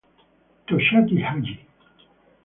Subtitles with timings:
[0.67, 1.53] Toshiaki Haji